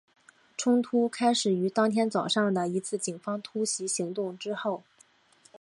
[0.57, 4.81] 冲突开始于当天早上的一次警方突袭行动之后。